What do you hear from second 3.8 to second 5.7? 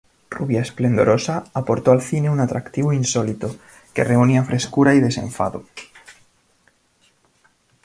que reunía frescura y desenfado.